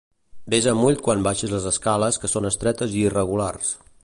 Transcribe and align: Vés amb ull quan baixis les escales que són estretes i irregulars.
Vés 0.53 0.67
amb 0.71 0.85
ull 0.87 0.97
quan 1.07 1.21
baixis 1.27 1.53
les 1.57 1.69
escales 1.73 2.21
que 2.25 2.33
són 2.35 2.53
estretes 2.53 2.97
i 3.01 3.07
irregulars. 3.13 3.75